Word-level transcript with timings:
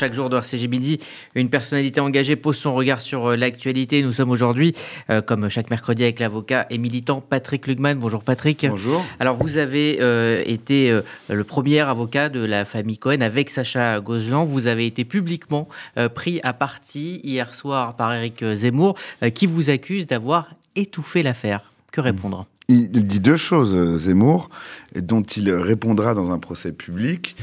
Chaque 0.00 0.14
jour 0.14 0.30
de 0.30 0.36
RCG 0.36 0.68
Midi, 0.68 1.00
une 1.34 1.50
personnalité 1.50 1.98
engagée 1.98 2.36
pose 2.36 2.56
son 2.56 2.72
regard 2.72 3.00
sur 3.00 3.30
euh, 3.30 3.36
l'actualité. 3.36 4.00
Nous 4.00 4.12
sommes 4.12 4.30
aujourd'hui, 4.30 4.72
euh, 5.10 5.20
comme 5.20 5.48
chaque 5.48 5.70
mercredi, 5.70 6.04
avec 6.04 6.20
l'avocat 6.20 6.68
et 6.70 6.78
militant 6.78 7.20
Patrick 7.20 7.66
Lugman. 7.66 7.96
Bonjour 7.96 8.22
Patrick. 8.22 8.64
Bonjour. 8.68 9.04
Alors 9.18 9.34
vous 9.34 9.56
avez 9.56 9.98
euh, 10.00 10.44
été 10.46 10.92
euh, 10.92 11.02
le 11.28 11.42
premier 11.42 11.80
avocat 11.80 12.28
de 12.28 12.38
la 12.38 12.64
famille 12.64 12.96
Cohen 12.96 13.22
avec 13.22 13.50
Sacha 13.50 13.98
Gozlan. 13.98 14.44
Vous 14.44 14.68
avez 14.68 14.86
été 14.86 15.04
publiquement 15.04 15.68
pris 16.14 16.38
à 16.44 16.52
partie 16.52 17.20
hier 17.24 17.52
soir 17.56 17.96
par 17.96 18.14
Éric 18.14 18.44
Zemmour, 18.54 18.94
qui 19.34 19.46
vous 19.46 19.68
accuse 19.68 20.06
d'avoir 20.06 20.50
étouffé 20.76 21.24
l'affaire? 21.24 21.72
Que 21.90 22.00
répondre? 22.00 22.46
Il 22.70 22.90
dit 22.90 23.20
deux 23.20 23.38
choses, 23.38 23.74
euh, 23.74 23.96
Zemmour, 23.96 24.50
dont 24.94 25.22
il 25.22 25.50
répondra 25.50 26.12
dans 26.12 26.32
un 26.32 26.38
procès 26.38 26.70
public 26.70 27.34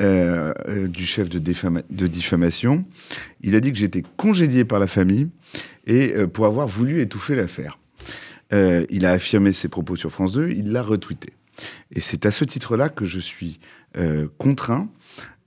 euh, 0.00 0.52
euh, 0.68 0.88
du 0.88 1.06
chef 1.06 1.28
de, 1.28 1.38
diffama- 1.38 1.84
de 1.88 2.08
diffamation. 2.08 2.84
Il 3.42 3.54
a 3.54 3.60
dit 3.60 3.70
que 3.70 3.78
j'étais 3.78 4.02
congédié 4.16 4.64
par 4.64 4.80
la 4.80 4.88
famille 4.88 5.28
et 5.86 6.12
pour 6.32 6.46
avoir 6.46 6.66
voulu 6.66 7.00
étouffer 7.00 7.36
l'affaire. 7.36 7.78
Il 8.52 9.06
a 9.06 9.12
affirmé 9.12 9.52
ses 9.52 9.68
propos 9.68 9.96
sur 9.96 10.10
France 10.10 10.32
2, 10.32 10.50
il 10.50 10.72
l'a 10.72 10.82
retweeté. 10.82 11.32
Et 11.92 12.00
c'est 12.00 12.26
à 12.26 12.30
ce 12.30 12.44
titre-là 12.44 12.88
que 12.88 13.04
je 13.04 13.18
suis 13.18 13.58
contraint 14.38 14.88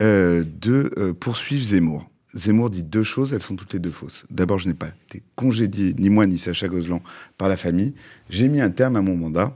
de 0.01 1.15
poursuivre 1.19 1.63
Zemmour. 1.63 2.09
Zemmour 2.35 2.69
dit 2.69 2.83
deux 2.83 3.03
choses, 3.03 3.33
elles 3.33 3.41
sont 3.41 3.55
toutes 3.55 3.73
les 3.73 3.79
deux 3.79 3.91
fausses. 3.91 4.25
D'abord, 4.29 4.59
je 4.59 4.67
n'ai 4.67 4.73
pas 4.73 4.89
été 5.07 5.23
congédié, 5.35 5.95
ni 5.97 6.09
moi 6.09 6.25
ni 6.27 6.37
Sacha 6.37 6.67
Gozlan, 6.67 7.01
par 7.37 7.47
la 7.47 7.55
famille. 7.55 7.93
J'ai 8.29 8.49
mis 8.49 8.59
un 8.59 8.69
terme 8.69 8.97
à 8.97 9.01
mon 9.01 9.15
mandat 9.15 9.55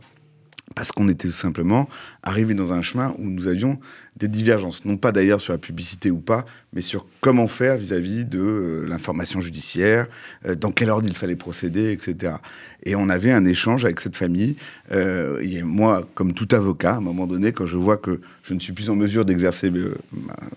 parce 0.75 0.91
qu'on 0.91 1.07
était 1.07 1.27
tout 1.27 1.33
simplement 1.33 1.89
arrivé 2.23 2.53
dans 2.53 2.73
un 2.73 2.81
chemin 2.81 3.13
où 3.17 3.29
nous 3.29 3.47
avions 3.47 3.79
des 4.19 4.27
divergences. 4.27 4.85
Non 4.85 4.97
pas 4.97 5.11
d'ailleurs 5.11 5.39
sur 5.39 5.53
la 5.53 5.59
publicité 5.59 6.11
ou 6.11 6.19
pas, 6.19 6.45
mais 6.73 6.81
sur 6.81 7.05
comment 7.21 7.47
faire 7.47 7.77
vis-à-vis 7.77 8.25
de 8.25 8.39
euh, 8.39 8.85
l'information 8.87 9.39
judiciaire, 9.39 10.07
euh, 10.45 10.55
dans 10.55 10.71
quel 10.71 10.89
ordre 10.89 11.07
il 11.07 11.15
fallait 11.15 11.37
procéder, 11.37 11.91
etc. 11.91 12.35
Et 12.83 12.95
on 12.95 13.09
avait 13.09 13.31
un 13.31 13.45
échange 13.45 13.85
avec 13.85 14.01
cette 14.01 14.17
famille. 14.17 14.57
Euh, 14.91 15.39
et 15.41 15.63
moi, 15.63 16.07
comme 16.15 16.33
tout 16.33 16.47
avocat, 16.51 16.95
à 16.95 16.97
un 16.97 17.01
moment 17.01 17.27
donné, 17.27 17.53
quand 17.53 17.65
je 17.65 17.77
vois 17.77 17.97
que 17.97 18.19
je 18.43 18.53
ne 18.53 18.59
suis 18.59 18.73
plus 18.73 18.89
en 18.89 18.95
mesure 18.95 19.23
d'exercer 19.25 19.71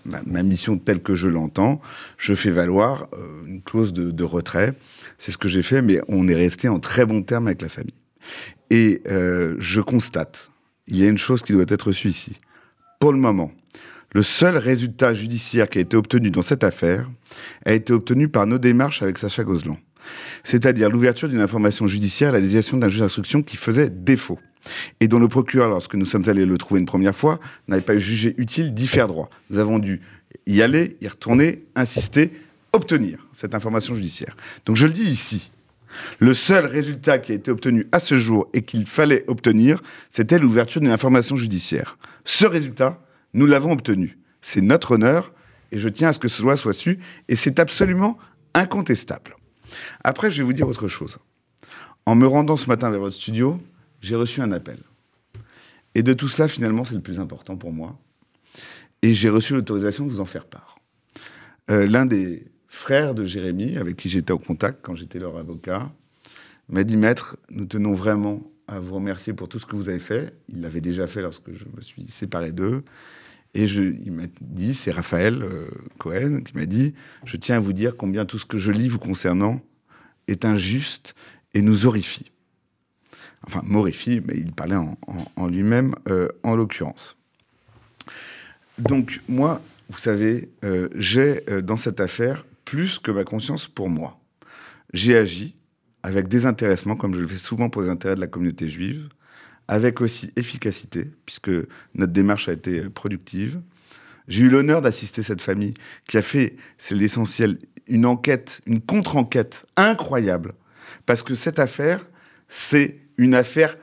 ma, 0.05 0.43
mission 0.43 0.77
telle 0.77 1.01
que 1.01 1.15
je 1.15 1.29
l'entends, 1.29 1.81
je 2.17 2.33
fais 2.33 2.51
valoir 2.51 3.07
une 3.47 3.61
clause 3.61 3.93
de, 3.93 4.11
de 4.11 4.23
retrait. 4.23 4.73
C'est 5.17 5.31
ce 5.31 5.37
que 5.37 5.47
j'ai 5.47 5.61
fait, 5.61 5.81
mais 5.81 6.01
on 6.09 6.27
est 6.27 6.35
resté 6.35 6.67
en 6.67 6.79
très 6.79 7.05
bons 7.05 7.23
termes 7.23 7.47
avec 7.47 7.61
la 7.61 7.69
famille. 7.69 7.93
Et 8.69 9.01
euh, 9.07 9.55
je 9.59 9.81
constate, 9.81 10.51
il 10.87 10.97
y 10.97 11.05
a 11.05 11.09
une 11.09 11.17
chose 11.17 11.41
qui 11.41 11.53
doit 11.53 11.65
être 11.67 11.87
reçue 11.87 12.09
ici. 12.09 12.39
Pour 12.99 13.11
le 13.11 13.19
moment, 13.19 13.51
le 14.13 14.23
seul 14.23 14.57
résultat 14.57 15.13
judiciaire 15.13 15.69
qui 15.69 15.79
a 15.79 15.81
été 15.81 15.97
obtenu 15.97 16.31
dans 16.31 16.41
cette 16.41 16.63
affaire 16.63 17.09
a 17.65 17.73
été 17.73 17.93
obtenu 17.93 18.29
par 18.29 18.45
nos 18.45 18.59
démarches 18.59 19.01
avec 19.01 19.17
Sacha 19.17 19.43
Gozlan. 19.43 19.77
C'est-à-dire 20.43 20.89
l'ouverture 20.89 21.29
d'une 21.29 21.39
information 21.39 21.87
judiciaire 21.87 22.29
à 22.29 22.33
la 22.33 22.41
désignation 22.41 22.77
d'un 22.77 22.89
juge 22.89 22.99
d'instruction 22.99 23.41
qui 23.41 23.57
faisait 23.57 23.89
défaut. 23.89 24.39
Et 24.99 25.07
dont 25.07 25.19
le 25.19 25.27
procureur, 25.27 25.69
lorsque 25.69 25.95
nous 25.95 26.05
sommes 26.05 26.27
allés 26.27 26.45
le 26.45 26.57
trouver 26.57 26.79
une 26.79 26.85
première 26.85 27.15
fois, 27.15 27.39
n'avait 27.67 27.81
pas 27.81 27.97
jugé 27.97 28.33
utile 28.37 28.73
d'y 28.73 28.87
faire 28.87 29.07
droit. 29.07 29.29
Nous 29.49 29.59
avons 29.59 29.79
dû 29.79 30.01
y 30.45 30.61
aller, 30.61 30.97
y 31.01 31.07
retourner, 31.07 31.63
insister, 31.75 32.31
obtenir 32.71 33.27
cette 33.33 33.55
information 33.55 33.95
judiciaire. 33.95 34.35
Donc 34.65 34.77
je 34.77 34.87
le 34.87 34.93
dis 34.93 35.03
ici, 35.03 35.51
le 36.19 36.33
seul 36.33 36.65
résultat 36.65 37.19
qui 37.19 37.31
a 37.31 37.35
été 37.35 37.51
obtenu 37.51 37.87
à 37.91 37.99
ce 37.99 38.17
jour 38.17 38.47
et 38.53 38.63
qu'il 38.63 38.85
fallait 38.85 39.23
obtenir, 39.27 39.81
c'était 40.09 40.39
l'ouverture 40.39 40.81
d'une 40.81 40.91
information 40.91 41.35
judiciaire. 41.35 41.97
Ce 42.25 42.45
résultat, 42.45 43.01
nous 43.33 43.45
l'avons 43.45 43.71
obtenu. 43.71 44.17
C'est 44.41 44.61
notre 44.61 44.91
honneur 44.91 45.33
et 45.71 45.77
je 45.77 45.89
tiens 45.89 46.09
à 46.09 46.13
ce 46.13 46.19
que 46.19 46.27
cela 46.27 46.57
soit 46.57 46.73
su 46.73 46.99
et 47.27 47.35
c'est 47.35 47.59
absolument 47.59 48.17
incontestable. 48.53 49.35
Après, 50.03 50.29
je 50.29 50.37
vais 50.37 50.43
vous 50.43 50.53
dire 50.53 50.67
autre 50.67 50.87
chose. 50.87 51.17
En 52.05 52.15
me 52.15 52.27
rendant 52.27 52.57
ce 52.57 52.67
matin 52.67 52.89
vers 52.89 52.99
votre 52.99 53.15
studio, 53.15 53.59
j'ai 54.01 54.15
reçu 54.15 54.41
un 54.41 54.51
appel. 54.51 54.77
Et 55.95 56.03
de 56.03 56.13
tout 56.13 56.27
cela, 56.27 56.47
finalement, 56.47 56.83
c'est 56.83 56.95
le 56.95 57.01
plus 57.01 57.19
important 57.19 57.55
pour 57.55 57.71
moi. 57.71 57.97
Et 59.01 59.13
j'ai 59.13 59.29
reçu 59.29 59.53
l'autorisation 59.53 60.05
de 60.05 60.11
vous 60.11 60.19
en 60.19 60.25
faire 60.25 60.45
part. 60.45 60.79
Euh, 61.71 61.87
L'un 61.87 62.05
des 62.05 62.45
frères 62.73 63.13
de 63.13 63.23
Jérémy, 63.23 63.77
avec 63.77 63.95
qui 63.95 64.09
j'étais 64.09 64.33
en 64.33 64.39
contact 64.39 64.79
quand 64.81 64.95
j'étais 64.95 65.19
leur 65.19 65.37
avocat, 65.37 65.91
m'a 66.69 66.83
dit 66.83 66.97
Maître, 66.97 67.37
nous 67.51 67.65
tenons 67.65 67.93
vraiment 67.93 68.41
à 68.67 68.79
vous 68.79 68.95
remercier 68.95 69.31
pour 69.31 69.47
tout 69.47 69.59
ce 69.59 69.65
que 69.67 69.75
vous 69.75 69.89
avez 69.89 69.99
fait. 69.99 70.33
Il 70.49 70.61
l'avait 70.61 70.81
déjà 70.81 71.05
fait 71.05 71.21
lorsque 71.21 71.53
je 71.53 71.65
me 71.75 71.81
suis 71.81 72.07
séparé 72.09 72.51
d'eux. 72.51 72.83
Et 73.53 73.67
je, 73.67 73.83
il 73.83 74.11
m'a 74.11 74.23
dit, 74.41 74.73
c'est 74.73 74.89
Raphaël 74.89 75.43
euh, 75.43 75.67
Cohen 75.99 76.41
qui 76.43 76.57
m'a 76.57 76.65
dit 76.65 76.95
Je 77.23 77.37
tiens 77.37 77.57
à 77.57 77.59
vous 77.59 77.73
dire 77.73 77.95
combien 77.95 78.25
tout 78.25 78.39
ce 78.39 78.45
que 78.45 78.57
je 78.57 78.71
lis 78.71 78.87
vous 78.87 78.99
concernant 78.99 79.61
est 80.27 80.43
injuste 80.43 81.13
et 81.53 81.61
nous 81.61 81.85
horrifie. 81.85 82.31
Enfin, 83.45 83.61
m'horrifie, 83.63 84.19
mais 84.25 84.33
il 84.35 84.51
parlait 84.51 84.77
en, 85.35 85.47
lui-même, 85.47 85.93
euh, 86.07 86.27
en 86.41 86.55
l'occurrence. 86.55 87.17
Donc, 88.79 89.21
moi, 89.29 89.61
vous 89.89 89.99
savez, 89.99 90.49
euh, 90.63 90.89
j'ai 90.95 91.43
dans 91.61 91.77
cette 91.77 91.99
affaire 91.99 92.45
plus 92.65 92.99
que 92.99 93.11
ma 93.11 93.23
conscience 93.23 93.67
pour 93.67 93.89
moi. 93.89 94.19
J'ai 94.93 95.17
agi 95.17 95.55
avec 96.03 96.27
désintéressement, 96.27 96.95
comme 96.95 97.13
je 97.13 97.19
le 97.19 97.27
fais 97.27 97.37
souvent 97.37 97.69
pour 97.69 97.81
les 97.81 97.89
intérêts 97.89 98.15
de 98.15 98.19
la 98.19 98.27
communauté 98.27 98.67
juive, 98.67 99.09
avec 99.67 100.01
aussi 100.01 100.31
efficacité, 100.35 101.09
puisque 101.25 101.51
notre 101.95 102.11
démarche 102.11 102.49
a 102.49 102.53
été 102.53 102.81
productive. 102.89 103.61
J'ai 104.27 104.43
eu 104.43 104.49
l'honneur 104.49 104.81
d'assister 104.81 105.23
cette 105.23 105.41
famille 105.41 105.73
qui 106.07 106.17
a 106.17 106.21
fait, 106.21 106.57
c'est 106.77 106.95
l'essentiel, 106.95 107.57
une 107.87 108.05
enquête, 108.05 108.61
une 108.65 108.81
contre-enquête 108.81 109.65
incroyable. 109.75 110.53
Parce 111.05 111.23
que 111.23 111.35
cette 111.35 111.59
affaire, 111.59 112.05
c'est 112.47 112.99
une 113.17 113.35
affaire, 113.35 113.77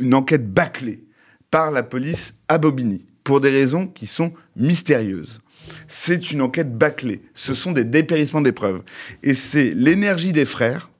une 0.00 0.14
enquête 0.14 0.52
bâclée 0.52 1.04
par 1.50 1.70
la 1.70 1.82
police 1.82 2.34
à 2.48 2.58
Bobigny, 2.58 3.06
pour 3.24 3.40
des 3.40 3.50
raisons 3.50 3.86
qui 3.86 4.06
sont 4.06 4.32
mystérieuses. 4.56 5.40
C'est 5.88 6.30
une 6.30 6.42
enquête 6.42 6.76
bâclée. 6.76 7.22
Ce 7.34 7.54
sont 7.54 7.72
des 7.72 7.84
dépérissements 7.84 8.40
des 8.40 8.52
preuves. 8.52 8.82
Et 9.22 9.34
c'est 9.34 9.74
l'énergie 9.74 10.32
des 10.32 10.44
frères 10.44 10.90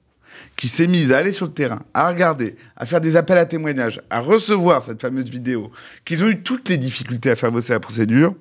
qui 0.55 0.67
s'est 0.67 0.87
mise 0.87 1.11
à 1.11 1.17
aller 1.17 1.31
sur 1.31 1.47
le 1.47 1.51
terrain, 1.51 1.81
à 1.93 2.07
regarder, 2.07 2.55
à 2.77 2.85
faire 2.85 3.01
des 3.01 3.15
appels 3.15 3.37
à 3.37 3.45
témoignages, 3.45 4.01
à 4.09 4.19
recevoir 4.19 4.83
cette 4.83 5.01
fameuse 5.01 5.29
vidéo, 5.29 5.71
qu'ils 6.05 6.23
ont 6.23 6.27
eu 6.27 6.41
toutes 6.41 6.69
les 6.69 6.77
difficultés 6.77 7.31
à 7.31 7.35
faire 7.35 7.51
bosser 7.51 7.73
la 7.73 7.79
procédure. 7.79 8.35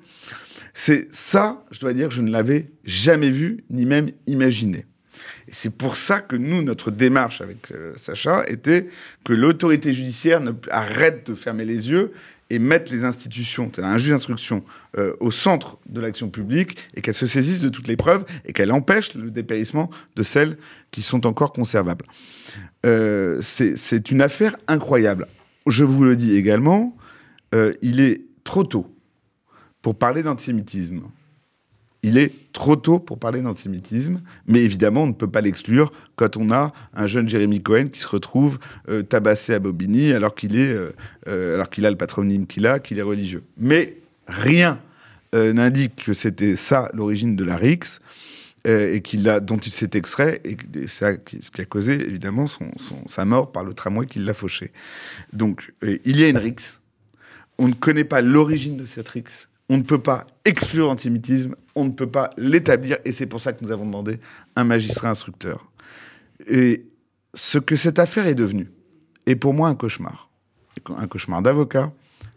C'est 0.75 1.09
ça, 1.13 1.65
je 1.71 1.81
dois 1.81 1.93
dire, 1.93 2.09
que 2.09 2.15
je 2.15 2.23
ne 2.23 2.31
l'avais 2.31 2.71
jamais 2.85 3.31
vu, 3.31 3.65
ni 3.71 3.85
même 3.85 4.11
imaginé. 4.27 4.87
Et 5.49 5.53
c'est 5.53 5.71
pour 5.71 5.97
ça 5.97 6.21
que 6.21 6.37
nous, 6.37 6.63
notre 6.63 6.91
démarche 6.91 7.41
avec 7.41 7.71
euh, 7.73 7.93
Sacha 7.97 8.45
était 8.47 8.89
que 9.25 9.33
l'autorité 9.33 9.93
judiciaire 9.93 10.41
ne, 10.41 10.53
arrête 10.71 11.27
de 11.27 11.35
fermer 11.35 11.65
les 11.65 11.91
yeux 11.91 12.13
et 12.53 12.59
mette 12.59 12.91
les 12.91 13.03
institutions, 13.03 13.73
un 13.79 13.97
juge 13.97 14.11
d'instruction, 14.11 14.63
euh, 14.99 15.15
au 15.21 15.31
centre 15.31 15.79
de 15.89 16.03
l'action 16.03 16.29
publique 16.29 16.77
et 16.95 17.01
qu'elle 17.01 17.15
se 17.15 17.27
saisisse 17.27 17.61
de 17.61 17.71
toutes 17.71 17.89
les 17.89 17.97
preuves 17.97 18.27
et 18.45 18.53
qu'elle 18.53 18.71
empêche 18.73 19.15
le 19.15 19.31
dépérissement 19.31 19.89
de 20.17 20.23
celles 20.23 20.59
qui 20.91 21.01
sont 21.01 21.27
encore 21.27 21.55
conservables. 21.55 22.05
Euh, 22.85 23.39
c'est 23.41 23.79
c'est 23.79 24.11
une 24.11 24.21
affaire 24.21 24.55
incroyable. 24.69 25.29
Je 25.67 25.83
vous 25.83 26.05
le 26.05 26.15
dis 26.15 26.37
également, 26.37 26.95
euh, 27.55 27.73
il 27.81 28.01
est 28.01 28.21
trop 28.45 28.65
tôt 28.65 28.95
pour 29.81 29.97
parler 29.97 30.23
d'antisémitisme. 30.23 31.01
Il 32.05 32.19
est 32.19 32.33
trop 32.53 32.75
tôt 32.75 32.99
pour 32.99 33.19
parler 33.19 33.43
d'antisémitisme, 33.43 34.21
mais 34.49 34.63
évidemment, 34.63 35.05
on 35.05 35.07
ne 35.07 35.13
peut 35.13 35.31
pas 35.31 35.41
l'exclure 35.41 35.93
quand 36.17 36.37
on 36.37 36.51
a 36.51 36.73
un 36.95 37.07
jeune 37.07 37.29
Jérémy 37.29 37.63
Cohen 37.63 37.89
qui 37.93 38.01
se 38.01 38.09
retrouve 38.09 38.59
euh, 38.89 39.03
tabassé 39.03 39.55
à 39.55 39.61
Bobigny 39.61 40.13
alors 40.13 40.35
qu'il 40.35 40.57
euh, 40.57 40.91
euh, 41.29 41.55
alors 41.55 41.69
a 41.69 41.91
le 41.91 41.97
patronyme 41.97 42.47
qu'il 42.49 42.67
a, 42.67 42.81
qu'il 42.81 42.99
est 42.99 43.03
religieux. 43.03 43.45
Mais 43.57 43.97
rien 44.27 44.79
n'indique 45.35 46.05
que 46.05 46.13
c'était 46.13 46.57
ça 46.57 46.91
l'origine 46.93 47.37
de 47.37 47.45
la 47.45 47.57
RIX 47.57 48.01
et 48.67 49.01
qu'il 49.03 49.27
a, 49.31 49.41
dont 49.41 49.57
il 49.57 49.73
s'est 49.73 49.89
extrait, 49.95 50.43
et 50.45 50.57
qui- 50.57 50.89
ce 51.41 51.51
qui 51.51 51.61
a 51.63 51.65
causé 51.65 51.95
évidemment 52.07 52.47
son, 52.47 52.71
sa 53.09 53.25
mort 53.25 53.51
par 53.51 53.65
le 53.65 53.73
tramway 53.73 54.05
qui 54.05 54.19
l'a 54.19 54.35
fauché. 54.35 54.73
Donc, 55.33 55.73
il 55.83 56.21
y 56.21 56.25
a 56.25 56.29
une 56.29 56.37
RIX. 56.37 56.81
On 57.57 57.67
ne 57.67 57.73
connaît 57.73 58.05
pas 58.05 58.21
l'origine 58.21 58.77
de 58.77 58.85
cette 58.85 59.09
RIX. 59.09 59.49
On 59.71 59.79
ne 59.79 59.83
peut 59.83 60.03
pas 60.03 60.27
exclure 60.45 60.89
l'antisémitisme, 60.89 61.57
on 61.75 61.85
ne 61.85 61.91
peut 61.91 62.09
pas 62.11 62.31
l'établir, 62.37 62.99
et 63.05 63.13
c'est 63.13 63.27
pour 63.27 63.41
ça 63.41 63.53
que 63.53 63.65
nous 63.65 63.71
avons 63.71 63.87
demandé 63.87 64.19
un 64.57 64.65
magistrat 64.65 65.09
instructeur. 65.11 65.71
Et 66.49 66.85
ce 67.35 67.59
que 67.59 67.77
cette 67.77 67.99
affaire 67.99 68.27
est 68.27 68.35
devenue 68.35 68.71
est 69.27 69.37
pour 69.37 69.55
moi 69.55 69.69
un 69.69 69.75
cauchemar. 69.75 70.29
Un 70.97 71.07
cauchemar 71.07 71.43
d'avocat, 71.43 71.93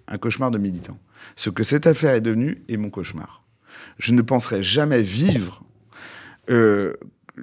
un 0.07 0.17
cauchemar 0.17 0.51
de 0.51 0.57
militant. 0.57 0.97
Ce 1.35 1.49
que 1.49 1.63
cette 1.63 1.87
affaire 1.87 2.13
est 2.13 2.21
devenue 2.21 2.61
est 2.69 2.77
mon 2.77 2.89
cauchemar. 2.89 3.43
Je 3.97 4.13
ne 4.13 4.21
penserai 4.21 4.61
jamais 4.63 5.01
vivre 5.01 5.63
euh, 6.49 6.93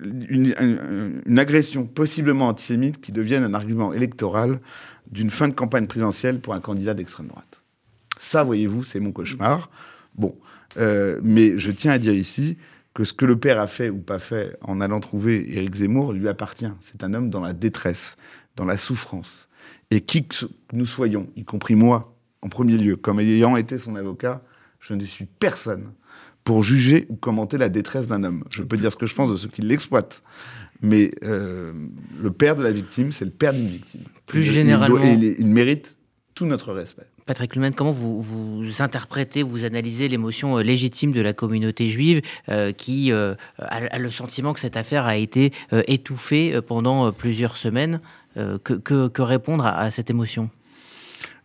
une, 0.00 0.54
une- 0.60 1.22
une 1.26 1.38
agression 1.38 1.84
possiblement 1.84 2.48
antisémite 2.48 3.00
qui 3.00 3.12
devienne 3.12 3.42
un 3.42 3.54
argument 3.54 3.92
électoral 3.92 4.60
d'une 5.10 5.30
fin 5.30 5.48
de 5.48 5.52
campagne 5.54 5.86
présidentielle 5.86 6.40
pour 6.40 6.54
un 6.54 6.60
candidat 6.60 6.94
d'extrême 6.94 7.26
droite. 7.26 7.62
Ça, 8.20 8.44
voyez-vous, 8.44 8.84
c'est 8.84 9.00
mon 9.00 9.10
cauchemar. 9.12 9.68
Bon, 10.14 10.34
Euh, 10.76 11.20
mais 11.22 11.58
je 11.58 11.70
tiens 11.70 11.92
à 11.92 11.98
dire 11.98 12.14
ici 12.14 12.56
que 12.94 13.04
ce 13.04 13.12
que 13.12 13.24
le 13.24 13.38
père 13.38 13.60
a 13.60 13.66
fait 13.66 13.90
ou 13.90 13.98
pas 13.98 14.18
fait 14.18 14.56
en 14.60 14.80
allant 14.80 15.00
trouver 15.00 15.56
Éric 15.56 15.76
Zemmour 15.76 16.12
lui 16.12 16.28
appartient. 16.28 16.70
C'est 16.82 17.04
un 17.04 17.14
homme 17.14 17.30
dans 17.30 17.40
la 17.40 17.52
détresse, 17.52 18.16
dans 18.56 18.64
la 18.64 18.76
souffrance. 18.76 19.48
Et 19.90 20.00
qui 20.00 20.26
que 20.26 20.46
nous 20.72 20.86
soyons, 20.86 21.28
y 21.36 21.44
compris 21.44 21.74
moi, 21.74 22.16
en 22.42 22.48
premier 22.48 22.76
lieu, 22.76 22.96
comme 22.96 23.20
ayant 23.20 23.56
été 23.56 23.78
son 23.78 23.94
avocat, 23.94 24.42
je 24.80 24.94
ne 24.94 25.04
suis 25.04 25.26
personne 25.26 25.92
pour 26.44 26.64
juger 26.64 27.06
ou 27.08 27.14
commenter 27.14 27.56
la 27.56 27.68
détresse 27.68 28.08
d'un 28.08 28.24
homme. 28.24 28.44
Je 28.50 28.62
peux 28.62 28.76
dire 28.76 28.90
ce 28.90 28.96
que 28.96 29.06
je 29.06 29.14
pense 29.14 29.30
de 29.30 29.36
ceux 29.36 29.48
qui 29.48 29.62
l'exploitent. 29.62 30.22
Mais 30.80 31.12
euh, 31.22 31.72
le 32.20 32.32
père 32.32 32.56
de 32.56 32.62
la 32.62 32.72
victime, 32.72 33.12
c'est 33.12 33.24
le 33.24 33.30
père 33.30 33.52
d'une 33.52 33.68
victime. 33.68 34.02
Plus 34.26 34.42
généralement. 34.42 34.98
il 35.04 35.46
mérite 35.46 35.98
tout 36.34 36.46
notre 36.46 36.72
respect. 36.72 37.06
Patrick 37.26 37.54
Lumen, 37.54 37.72
comment 37.72 37.92
vous, 37.92 38.20
vous, 38.20 38.82
interprétez, 38.82 39.42
vous 39.42 39.64
analysez 39.64 40.08
l'émotion 40.08 40.58
euh, 40.58 40.62
légitime 40.62 41.12
de 41.12 41.20
la 41.20 41.32
communauté 41.32 41.86
juive 41.88 42.22
euh, 42.48 42.72
qui 42.72 43.12
euh, 43.12 43.34
a, 43.58 43.98
le 43.98 44.10
sentiment 44.10 44.52
que 44.52 44.60
cette 44.60 44.76
affaire 44.76 45.06
a 45.06 45.16
été 45.16 45.52
étouffée 45.86 46.60
pendant 46.66 47.12
plusieurs 47.12 47.56
semaines 47.56 48.00
que, 48.36 48.74
que, 48.74 49.22
répondre 49.22 49.64
à, 49.66 49.90
cette 49.90 50.10
émotion? 50.10 50.50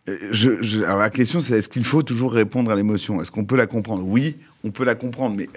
Alors 0.06 0.98
la 0.98 1.10
question 1.10 1.40
c'est 1.40 1.58
est-ce 1.58 1.68
qu'il 1.68 1.84
faut 1.84 2.02
toujours 2.02 2.32
répondre 2.32 2.70
à 2.70 2.76
l'émotion? 2.76 3.20
Est-ce 3.20 3.30
qu'on 3.30 3.44
peut 3.44 3.56
la 3.56 3.66
comprendre? 3.66 4.04
Oui, 4.04 4.36
on 4.64 4.70
peut 4.70 4.84
la 4.84 4.94
comprendre, 4.94 5.36
mais 5.36 5.48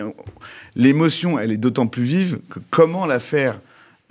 l'émotion, 0.76 1.40
elle 1.40 1.52
est 1.52 1.58
d'autant 1.58 1.88
plus 1.88 2.04
vive 2.04 2.40
que 2.50 2.60
comment 2.70 3.06
la 3.06 3.20
faire 3.20 3.60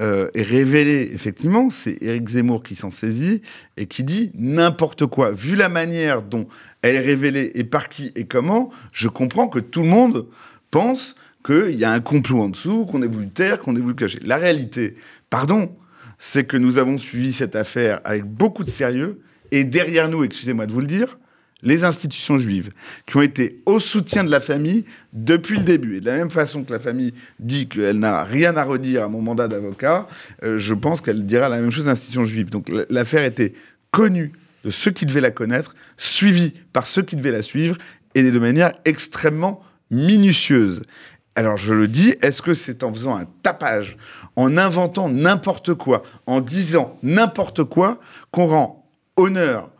euh, 0.00 0.30
est 0.34 0.42
révélé, 0.42 1.10
effectivement, 1.12 1.68
c'est 1.70 1.98
Éric 2.00 2.28
Zemmour 2.28 2.62
qui 2.62 2.74
s'en 2.74 2.90
saisit 2.90 3.42
et 3.76 3.86
qui 3.86 4.02
dit 4.02 4.30
n'importe 4.34 5.06
quoi. 5.06 5.30
Vu 5.30 5.56
la 5.56 5.68
manière 5.68 6.22
dont 6.22 6.48
elle 6.82 6.96
est 6.96 7.00
révélée 7.00 7.52
et 7.54 7.64
par 7.64 7.88
qui 7.88 8.12
et 8.16 8.24
comment, 8.24 8.70
je 8.92 9.08
comprends 9.08 9.48
que 9.48 9.58
tout 9.58 9.82
le 9.82 9.88
monde 9.88 10.26
pense 10.70 11.14
qu'il 11.44 11.74
y 11.74 11.84
a 11.84 11.92
un 11.92 12.00
complot 12.00 12.40
en 12.40 12.48
dessous, 12.48 12.86
qu'on 12.86 13.02
ait 13.02 13.06
voulu 13.06 13.28
taire, 13.28 13.60
qu'on 13.60 13.76
ait 13.76 13.80
voulu 13.80 13.94
cacher. 13.94 14.20
La 14.22 14.36
réalité, 14.36 14.96
pardon, 15.28 15.76
c'est 16.18 16.44
que 16.44 16.56
nous 16.56 16.78
avons 16.78 16.96
suivi 16.96 17.32
cette 17.32 17.54
affaire 17.54 18.00
avec 18.04 18.24
beaucoup 18.24 18.64
de 18.64 18.70
sérieux 18.70 19.20
et 19.50 19.64
derrière 19.64 20.08
nous, 20.08 20.24
excusez-moi 20.24 20.66
de 20.66 20.72
vous 20.72 20.80
le 20.80 20.86
dire, 20.86 21.18
les 21.62 21.84
institutions 21.84 22.38
juives, 22.38 22.70
qui 23.06 23.16
ont 23.16 23.22
été 23.22 23.62
au 23.66 23.80
soutien 23.80 24.24
de 24.24 24.30
la 24.30 24.40
famille 24.40 24.84
depuis 25.12 25.58
le 25.58 25.64
début. 25.64 25.96
Et 25.96 26.00
de 26.00 26.06
la 26.06 26.16
même 26.16 26.30
façon 26.30 26.64
que 26.64 26.72
la 26.72 26.80
famille 26.80 27.12
dit 27.38 27.68
qu'elle 27.68 27.98
n'a 27.98 28.24
rien 28.24 28.56
à 28.56 28.64
redire 28.64 29.04
à 29.04 29.08
mon 29.08 29.20
mandat 29.20 29.48
d'avocat, 29.48 30.06
euh, 30.42 30.58
je 30.58 30.74
pense 30.74 31.00
qu'elle 31.00 31.26
dira 31.26 31.48
la 31.48 31.60
même 31.60 31.70
chose 31.70 31.86
aux 31.86 31.90
institutions 31.90 32.24
juives. 32.24 32.50
Donc 32.50 32.70
l'affaire 32.88 33.24
était 33.24 33.52
connue 33.90 34.32
de 34.64 34.70
ceux 34.70 34.90
qui 34.90 35.06
devaient 35.06 35.20
la 35.20 35.30
connaître, 35.30 35.74
suivie 35.96 36.54
par 36.72 36.86
ceux 36.86 37.02
qui 37.02 37.16
devaient 37.16 37.30
la 37.30 37.42
suivre, 37.42 37.76
et 38.14 38.22
de 38.22 38.38
manière 38.38 38.72
extrêmement 38.84 39.62
minutieuse. 39.90 40.82
Alors 41.36 41.56
je 41.56 41.72
le 41.72 41.88
dis, 41.88 42.14
est-ce 42.22 42.42
que 42.42 42.54
c'est 42.54 42.82
en 42.82 42.92
faisant 42.92 43.16
un 43.16 43.26
tapage, 43.42 43.96
en 44.36 44.56
inventant 44.56 45.08
n'importe 45.08 45.74
quoi, 45.74 46.02
en 46.26 46.40
disant 46.40 46.98
n'importe 47.02 47.64
quoi, 47.64 48.00
qu'on 48.30 48.46
rend 48.46 48.90
honneur 49.16 49.70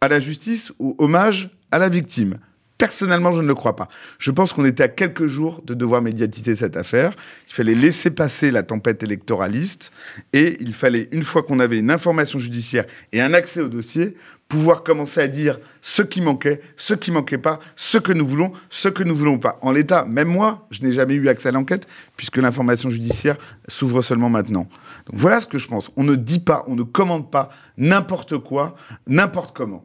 à 0.00 0.08
la 0.08 0.20
justice 0.20 0.72
ou 0.78 0.94
hommage 0.98 1.50
à 1.70 1.78
la 1.78 1.88
victime 1.88 2.38
Personnellement, 2.78 3.32
je 3.32 3.40
ne 3.40 3.46
le 3.46 3.54
crois 3.54 3.74
pas. 3.74 3.88
Je 4.18 4.30
pense 4.30 4.52
qu'on 4.52 4.66
était 4.66 4.82
à 4.82 4.88
quelques 4.88 5.26
jours 5.26 5.62
de 5.64 5.72
devoir 5.72 6.02
médiatiser 6.02 6.54
cette 6.54 6.76
affaire. 6.76 7.12
Il 7.48 7.54
fallait 7.54 7.74
laisser 7.74 8.10
passer 8.10 8.50
la 8.50 8.62
tempête 8.62 9.02
électoraliste 9.02 9.92
et 10.34 10.58
il 10.60 10.74
fallait, 10.74 11.08
une 11.10 11.22
fois 11.22 11.42
qu'on 11.42 11.58
avait 11.58 11.78
une 11.78 11.90
information 11.90 12.38
judiciaire 12.38 12.84
et 13.12 13.22
un 13.22 13.32
accès 13.32 13.62
au 13.62 13.68
dossier, 13.68 14.14
pouvoir 14.48 14.82
commencer 14.82 15.20
à 15.20 15.28
dire 15.28 15.58
ce 15.82 16.02
qui 16.02 16.20
manquait, 16.20 16.60
ce 16.76 16.94
qui 16.94 17.10
manquait 17.10 17.38
pas, 17.38 17.58
ce 17.74 17.98
que 17.98 18.12
nous 18.12 18.26
voulons, 18.26 18.52
ce 18.70 18.88
que 18.88 19.02
nous 19.02 19.16
voulons 19.16 19.38
pas. 19.38 19.58
En 19.62 19.72
l'état, 19.72 20.04
même 20.04 20.28
moi, 20.28 20.66
je 20.70 20.82
n'ai 20.82 20.92
jamais 20.92 21.14
eu 21.14 21.28
accès 21.28 21.48
à 21.48 21.52
l'enquête 21.52 21.86
puisque 22.16 22.36
l'information 22.36 22.90
judiciaire 22.90 23.36
s'ouvre 23.68 24.02
seulement 24.02 24.28
maintenant. 24.28 24.68
Donc 25.06 25.18
voilà 25.18 25.40
ce 25.40 25.46
que 25.46 25.58
je 25.58 25.68
pense. 25.68 25.90
On 25.96 26.04
ne 26.04 26.14
dit 26.14 26.40
pas, 26.40 26.64
on 26.68 26.76
ne 26.76 26.82
commande 26.82 27.30
pas 27.30 27.50
n'importe 27.76 28.38
quoi, 28.38 28.76
n'importe 29.06 29.56
comment. 29.56 29.84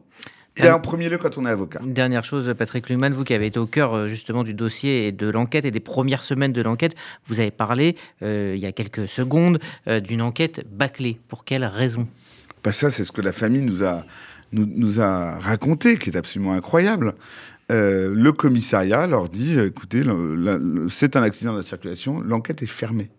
Et 0.56 0.68
en 0.68 0.80
premier 0.80 1.08
lieu 1.08 1.16
quand 1.16 1.38
on 1.38 1.46
est 1.46 1.50
avocat. 1.50 1.80
Une 1.82 1.94
dernière 1.94 2.24
chose, 2.24 2.52
Patrick 2.56 2.88
Luhmann, 2.90 3.14
vous 3.14 3.24
qui 3.24 3.32
avez 3.32 3.46
été 3.46 3.58
au 3.58 3.66
cœur 3.66 3.94
euh, 3.94 4.08
justement 4.08 4.44
du 4.44 4.52
dossier 4.52 5.06
et 5.06 5.12
de 5.12 5.26
l'enquête 5.28 5.64
et 5.64 5.70
des 5.70 5.80
premières 5.80 6.22
semaines 6.22 6.52
de 6.52 6.60
l'enquête, 6.60 6.94
vous 7.26 7.40
avez 7.40 7.50
parlé 7.50 7.96
euh, 8.22 8.52
il 8.54 8.62
y 8.62 8.66
a 8.66 8.72
quelques 8.72 9.08
secondes 9.08 9.58
euh, 9.88 10.00
d'une 10.00 10.20
enquête 10.20 10.62
bâclée. 10.70 11.18
Pour 11.28 11.44
quelle 11.44 11.64
raison? 11.64 12.06
Bah 12.62 12.72
Ça, 12.72 12.90
c'est 12.90 13.04
ce 13.04 13.12
que 13.12 13.22
la 13.22 13.32
famille 13.32 13.62
nous 13.62 13.82
a, 13.82 14.04
nous, 14.52 14.66
nous 14.66 15.00
a 15.00 15.38
raconté, 15.38 15.96
qui 15.96 16.10
est 16.10 16.16
absolument 16.16 16.52
incroyable. 16.52 17.14
le 17.70 18.30
commissariat 18.32 19.06
leur 19.06 19.28
dit, 19.28 19.58
écoutez, 19.58 20.02
c'est 20.88 21.16
un 21.16 21.22
accident 21.22 21.52
de 21.52 21.58
la 21.58 21.62
circulation, 21.62 22.20
l'enquête 22.20 22.62
est 22.62 22.66
fermée. 22.66 23.10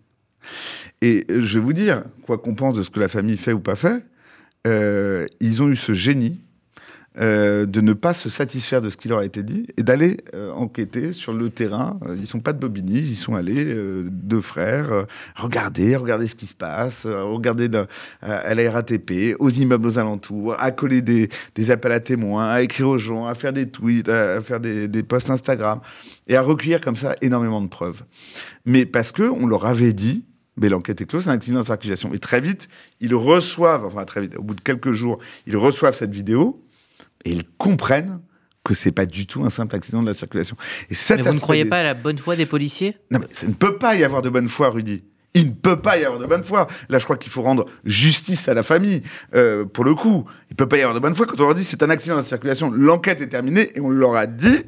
Et 1.02 1.26
je 1.30 1.60
vais 1.60 1.66
vous 1.66 1.74
dire, 1.74 2.04
quoi 2.24 2.38
qu'on 2.38 2.56
pense 2.56 2.78
de 2.78 2.84
ce 2.84 2.90
que 2.90 3.00
la 3.00 3.08
famille 3.08 3.38
fait 3.38 3.54
ou 3.54 3.60
pas 3.60 3.76
fait, 3.76 4.06
ils 4.66 5.64
ont 5.64 5.70
eu 5.70 5.76
ce 5.76 5.94
génie 5.94 6.40
euh, 7.20 7.68
de 7.68 7.80
ne 7.80 7.94
pas 7.94 8.16
se 8.16 8.28
satisfaire 8.28 8.82
de 8.82 8.90
ce 8.90 8.98
qui 8.98 9.08
leur 9.08 9.20
a 9.20 9.26
été 9.26 9.44
dit 9.44 9.68
et 9.78 9.84
d'aller 9.84 10.18
euh, 10.34 10.52
enquêter 10.52 11.14
sur 11.14 11.32
le 11.32 11.52
terrain. 11.52 12.00
Euh, 12.08 12.16
ils 12.18 12.26
sont 12.26 12.40
pas 12.40 12.54
de 12.54 12.58
Bobigny, 12.58 12.98
ils 12.98 13.16
sont 13.16 13.36
allés, 13.36 13.76
deux 14.10 14.42
frères, 14.42 15.06
regarder, 15.36 15.96
regarder 15.96 16.28
ce 16.28 16.34
qui 16.34 16.48
se 16.48 16.56
passe, 16.56 17.06
regarder 17.06 17.70
à 18.22 18.56
la 18.56 18.72
RATP, 18.72 19.36
aux 19.38 19.50
immeubles 19.52 19.86
aux 19.86 20.00
alentours, 20.00 20.56
à 20.60 20.72
coller 20.72 21.04
des, 21.04 21.30
appels 21.70 21.92
à 21.92 22.00
témoins, 22.00 22.50
à 22.50 22.62
écrire 22.64 22.88
aux 22.88 22.98
gens, 22.98 23.28
à 23.28 23.36
faire 23.36 23.54
des 23.54 23.70
tweets, 23.70 24.10
à, 24.10 24.42
faire 24.42 24.60
des, 24.60 25.04
posts 25.04 25.30
Instagram 25.30 25.82
et 26.28 26.36
à 26.36 26.42
recueillir 26.42 26.82
comme 26.82 26.96
ça 26.96 27.16
énormément 27.22 27.62
de 27.62 27.68
preuves. 27.68 28.04
Mais 28.66 28.88
parce 28.88 29.12
que 29.12 29.24
on 29.24 29.46
leur 29.46 29.68
avait 29.68 29.94
dit, 29.94 30.26
mais 30.58 30.68
l'enquête 30.70 31.00
est 31.02 31.06
close, 31.06 31.26
c'est 31.26 31.30
un 31.30 31.34
accident 31.34 31.60
de 31.60 31.66
circulation. 31.66 32.12
Et 32.14 32.20
très 32.20 32.42
vite, 32.42 32.70
ils 33.02 33.14
reçoivent, 33.14 33.86
enfin 33.86 34.04
très 34.06 34.22
vite, 34.22 34.36
au 34.36 34.42
bout 34.42 34.56
de 34.56 34.62
quelques 34.62 34.94
jours, 34.94 35.20
ils 35.46 35.58
reçoivent 35.58 35.96
cette 35.96 36.14
vidéo 36.14 36.60
et 37.26 37.32
ils 37.32 37.44
comprennent 37.58 38.22
que 38.64 38.74
c'est 38.74 38.92
pas 38.92 39.06
du 39.06 39.26
tout 39.26 39.44
un 39.44 39.50
simple 39.50 39.76
accident 39.76 40.02
de 40.02 40.08
la 40.08 40.14
circulation. 40.14 40.56
Et 40.90 40.96
mais 41.10 41.22
vous 41.22 41.34
ne 41.34 41.40
croyez 41.40 41.66
pas 41.66 41.80
à 41.80 41.84
la 41.84 41.94
bonne 41.94 42.18
foi 42.18 42.36
des 42.36 42.46
policiers? 42.46 42.98
Non, 43.12 43.20
mais 43.20 43.28
ça 43.34 43.46
ne 43.48 43.54
peut 43.54 43.78
pas 43.78 43.96
y 43.96 44.04
avoir 44.04 44.22
de 44.22 44.30
bonne 44.30 44.48
foi, 44.48 44.70
Rudy. 44.70 45.04
Il 45.34 45.48
ne 45.48 45.52
peut 45.52 45.82
pas 45.82 45.98
y 45.98 46.06
avoir 46.06 46.20
de 46.20 46.28
bonne 46.28 46.44
foi. 46.44 46.68
Là, 46.90 47.00
je 47.00 47.04
crois 47.04 47.18
qu'il 47.18 47.32
faut 47.32 47.42
rendre 47.42 47.66
justice 47.84 48.48
à 48.48 48.54
la 48.54 48.64
famille. 48.64 49.02
Euh, 49.34 49.66
pour 49.66 49.84
le 49.84 49.96
coup, 49.96 50.26
il 50.50 50.54
ne 50.54 50.56
peut 50.56 50.68
pas 50.68 50.78
y 50.78 50.82
avoir 50.82 50.94
de 50.94 51.00
bonne 51.00 51.16
foi 51.16 51.26
quand 51.26 51.40
on 51.40 51.46
leur 51.46 51.56
dit 51.56 51.64
c'est 51.64 51.82
un 51.84 51.90
accident 51.90 52.16
de 52.16 52.22
la 52.22 52.26
circulation. 52.26 52.72
L'enquête 52.72 53.20
est 53.20 53.30
terminée 53.30 53.72
et 53.76 53.80
on 53.80 53.90
leur 53.90 54.16
a 54.16 54.28
dit. 54.28 54.64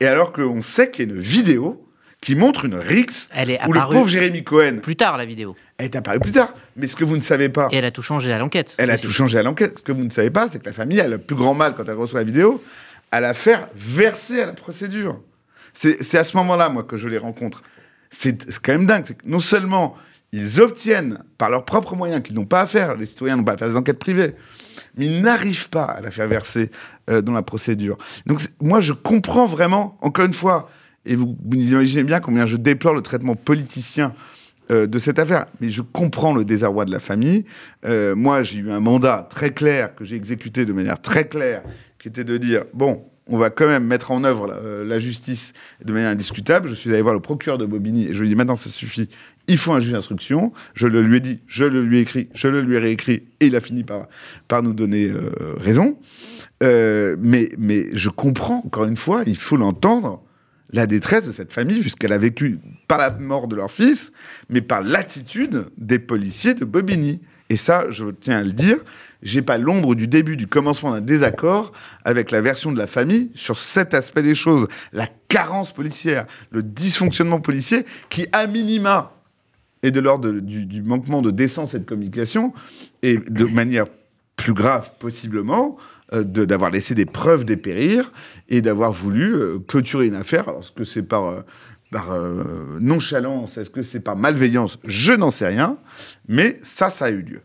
Et 0.00 0.06
alors 0.06 0.32
qu'on 0.32 0.60
sait 0.60 0.90
qu'il 0.90 1.08
y 1.08 1.10
a 1.10 1.14
une 1.14 1.20
vidéo 1.20 1.86
qui 2.22 2.36
montre 2.36 2.64
une 2.64 2.76
rixe 2.76 3.28
elle 3.34 3.50
est 3.50 3.58
où 3.66 3.72
le 3.72 3.80
pauvre 3.80 4.08
Jérémy 4.08 4.44
Cohen. 4.44 4.78
Plus 4.80 4.96
tard, 4.96 5.18
la 5.18 5.26
vidéo. 5.26 5.54
Elle 5.76 5.86
est 5.86 5.96
apparue 5.96 6.20
plus 6.20 6.32
tard. 6.32 6.54
Mais 6.76 6.86
ce 6.86 6.96
que 6.96 7.04
vous 7.04 7.16
ne 7.16 7.20
savez 7.20 7.50
pas. 7.50 7.68
Et 7.72 7.76
elle 7.76 7.84
a 7.84 7.90
tout 7.90 8.02
changé 8.02 8.32
à 8.32 8.38
l'enquête. 8.38 8.74
Elle 8.78 8.90
a 8.90 8.96
tout 8.96 9.10
changé 9.10 9.38
à 9.38 9.42
l'enquête. 9.42 9.78
Ce 9.78 9.82
que 9.82 9.92
vous 9.92 10.04
ne 10.04 10.10
savez 10.10 10.30
pas, 10.30 10.48
c'est 10.48 10.60
que 10.60 10.66
la 10.66 10.72
famille 10.72 11.00
a 11.00 11.08
le 11.08 11.18
plus 11.18 11.36
grand 11.36 11.52
mal 11.52 11.74
quand 11.74 11.84
elle 11.86 11.96
reçoit 11.96 12.20
la 12.20 12.24
vidéo 12.24 12.62
à 13.10 13.20
la 13.20 13.34
faire 13.34 13.68
verser 13.74 14.40
à 14.40 14.46
la 14.46 14.52
procédure. 14.52 15.20
C'est 15.74 16.16
à 16.16 16.24
ce 16.24 16.36
moment-là, 16.36 16.68
moi, 16.68 16.84
que 16.84 16.96
je 16.96 17.08
les 17.08 17.18
rencontre. 17.18 17.62
C'est 18.10 18.58
quand 18.60 18.72
même 18.72 18.86
dingue. 18.86 19.04
non 19.26 19.40
seulement 19.40 19.96
ils 20.32 20.60
obtiennent 20.60 21.18
par 21.36 21.50
leurs 21.50 21.64
propres 21.64 21.94
moyens 21.94 22.22
qu'ils 22.22 22.36
n'ont 22.36 22.46
pas 22.46 22.62
à 22.62 22.66
faire, 22.66 22.96
les 22.96 23.04
citoyens 23.04 23.36
n'ont 23.36 23.44
pas 23.44 23.52
à 23.52 23.56
faire 23.58 23.68
des 23.68 23.76
enquêtes 23.76 23.98
privées, 23.98 24.34
mais 24.96 25.06
ils 25.06 25.20
n'arrivent 25.20 25.68
pas 25.68 25.84
à 25.84 26.00
la 26.00 26.10
faire 26.10 26.26
verser 26.26 26.70
euh, 27.10 27.20
dans 27.20 27.32
la 27.32 27.42
procédure. 27.42 27.98
Donc 28.24 28.40
moi, 28.60 28.80
je 28.80 28.94
comprends 28.94 29.44
vraiment, 29.44 29.98
encore 30.00 30.24
une 30.24 30.32
fois, 30.32 30.70
et 31.04 31.16
vous, 31.16 31.36
imaginez 31.52 32.04
bien 32.04 32.20
combien 32.20 32.46
je 32.46 32.56
déplore 32.56 32.94
le 32.94 33.02
traitement 33.02 33.34
politicien 33.34 34.14
euh, 34.70 34.86
de 34.86 34.98
cette 34.98 35.18
affaire. 35.18 35.46
Mais 35.60 35.70
je 35.70 35.82
comprends 35.82 36.34
le 36.34 36.44
désarroi 36.44 36.84
de 36.84 36.92
la 36.92 37.00
famille. 37.00 37.44
Euh, 37.84 38.14
moi, 38.14 38.42
j'ai 38.42 38.58
eu 38.58 38.70
un 38.70 38.80
mandat 38.80 39.26
très 39.28 39.50
clair 39.50 39.94
que 39.94 40.04
j'ai 40.04 40.16
exécuté 40.16 40.64
de 40.64 40.72
manière 40.72 41.00
très 41.00 41.26
claire, 41.26 41.62
qui 41.98 42.08
était 42.08 42.24
de 42.24 42.36
dire 42.36 42.64
bon, 42.72 43.04
on 43.26 43.38
va 43.38 43.50
quand 43.50 43.66
même 43.66 43.84
mettre 43.84 44.12
en 44.12 44.22
œuvre 44.22 44.46
la, 44.46 44.54
euh, 44.54 44.84
la, 44.84 45.00
justice 45.00 45.52
de 45.84 45.92
manière 45.92 46.10
indiscutable. 46.10 46.68
Je 46.68 46.74
suis 46.74 46.90
allé 46.90 47.02
voir 47.02 47.14
le 47.14 47.20
procureur 47.20 47.58
de 47.58 47.66
Bobigny 47.66 48.06
et 48.06 48.14
je 48.14 48.20
lui 48.20 48.26
ai 48.26 48.30
dit 48.30 48.36
maintenant 48.36 48.56
ça 48.56 48.70
suffit, 48.70 49.08
il 49.48 49.58
faut 49.58 49.72
un 49.72 49.80
juge 49.80 49.92
d'instruction. 49.92 50.52
Je 50.74 50.86
le 50.86 51.02
lui 51.02 51.16
ai 51.16 51.20
dit, 51.20 51.40
je 51.48 51.64
le 51.64 51.82
lui 51.82 51.98
ai 51.98 52.02
écrit, 52.02 52.28
je 52.32 52.46
le 52.46 52.60
lui 52.60 52.76
ai 52.76 52.78
réécrit 52.78 53.24
et 53.40 53.46
il 53.46 53.56
a 53.56 53.60
fini 53.60 53.82
par, 53.82 54.06
par 54.46 54.62
nous 54.62 54.72
donner 54.72 55.12
raison. 55.56 55.98
mais, 56.60 57.50
mais 57.58 57.86
je 57.94 58.08
comprends, 58.10 58.62
encore 58.64 58.84
une 58.84 58.96
fois, 58.96 59.24
il 59.26 59.36
faut 59.36 59.56
l'entendre 59.56 60.22
la 60.72 60.86
détresse 60.86 61.26
de 61.26 61.32
cette 61.32 61.52
famille, 61.52 61.80
puisqu'elle 61.80 62.12
a 62.12 62.18
vécu 62.18 62.58
par 62.88 62.98
la 62.98 63.10
mort 63.10 63.48
de 63.48 63.56
leur 63.56 63.70
fils, 63.70 64.12
mais 64.48 64.60
par 64.60 64.82
l'attitude 64.82 65.66
des 65.76 65.98
policiers 65.98 66.54
de 66.54 66.64
Bobigny. 66.64 67.20
Et 67.50 67.56
ça, 67.56 67.90
je 67.90 68.06
tiens 68.06 68.38
à 68.38 68.42
le 68.42 68.52
dire, 68.52 68.78
j'ai 69.22 69.42
pas 69.42 69.58
l'ombre 69.58 69.94
du 69.94 70.08
début, 70.08 70.36
du 70.36 70.46
commencement 70.46 70.92
d'un 70.92 71.00
désaccord 71.00 71.72
avec 72.04 72.30
la 72.30 72.40
version 72.40 72.72
de 72.72 72.78
la 72.78 72.86
famille 72.86 73.30
sur 73.34 73.58
cet 73.58 73.92
aspect 73.92 74.22
des 74.22 74.34
choses. 74.34 74.66
La 74.92 75.06
carence 75.28 75.72
policière, 75.72 76.26
le 76.50 76.62
dysfonctionnement 76.62 77.40
policier, 77.40 77.84
qui, 78.08 78.26
à 78.32 78.46
minima, 78.46 79.12
est 79.82 79.90
de 79.90 80.00
l'ordre 80.00 80.30
du, 80.30 80.64
du, 80.64 80.82
manquement 80.82 81.22
de 81.22 81.30
décence 81.30 81.74
et 81.74 81.78
de 81.78 81.84
communication, 81.84 82.52
et 83.02 83.18
de 83.18 83.44
manière 83.44 83.86
plus 84.36 84.54
grave 84.54 84.90
possiblement, 84.98 85.76
d'avoir 86.12 86.70
laissé 86.70 86.94
des 86.94 87.06
preuves 87.06 87.44
dépérir 87.44 88.12
et 88.48 88.60
d'avoir 88.60 88.92
voulu 88.92 89.60
clôturer 89.66 90.06
une 90.06 90.14
affaire. 90.14 90.48
Alors, 90.48 90.62
ce 90.62 90.70
que 90.72 90.84
c'est 90.84 91.02
par 91.02 91.44
par 91.90 92.14
nonchalance, 92.80 93.58
est-ce 93.58 93.70
que 93.70 93.82
c'est 93.82 94.00
par 94.00 94.16
malveillance? 94.16 94.78
Je 94.84 95.12
n'en 95.12 95.30
sais 95.30 95.46
rien, 95.46 95.76
mais 96.28 96.58
ça, 96.62 96.90
ça 96.90 97.06
a 97.06 97.10
eu 97.10 97.22
lieu. 97.22 97.40